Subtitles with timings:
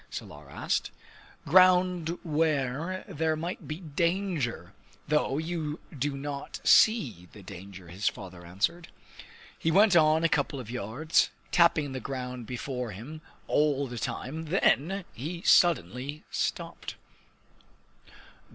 [0.09, 0.89] Salar asked.
[1.45, 4.73] "Ground where there might be danger,
[5.07, 8.87] though you do not see the danger," his father answered.
[9.59, 14.45] He went on a couple of yards, tapping the ground before him all the time.
[14.45, 16.95] Then he suddenly stopped.